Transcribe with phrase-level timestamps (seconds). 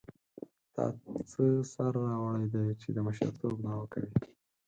[0.73, 0.83] تا
[1.29, 1.43] څه
[1.73, 4.11] سر راوړی دی چې د مشرتوب دعوه کوې.